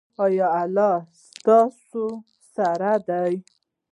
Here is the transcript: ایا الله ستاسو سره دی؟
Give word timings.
ایا 0.23 0.47
الله 0.61 0.95
ستاسو 1.23 2.05
سره 2.55 2.91
دی؟ 3.07 3.33